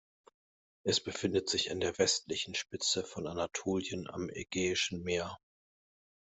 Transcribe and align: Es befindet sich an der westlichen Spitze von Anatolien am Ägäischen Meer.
Es 0.83 0.99
befindet 0.99 1.47
sich 1.47 1.69
an 1.69 1.79
der 1.79 1.95
westlichen 1.99 2.55
Spitze 2.55 3.03
von 3.03 3.27
Anatolien 3.27 4.09
am 4.09 4.29
Ägäischen 4.31 5.03
Meer. 5.03 5.37